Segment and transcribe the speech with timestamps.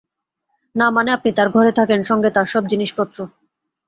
[0.75, 3.17] না মানে আপনি তার ঘরে থাকেন, সঙ্গে তার সব জিনিসপত্র।